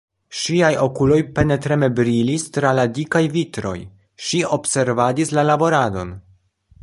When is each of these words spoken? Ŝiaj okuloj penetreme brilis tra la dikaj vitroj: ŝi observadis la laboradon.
Ŝiaj 0.41 0.69
okuloj 0.85 1.19
penetreme 1.39 1.89
brilis 1.99 2.47
tra 2.55 2.71
la 2.79 2.87
dikaj 2.97 3.23
vitroj: 3.37 3.77
ŝi 4.29 4.43
observadis 4.59 5.35
la 5.39 5.47
laboradon. 5.53 6.17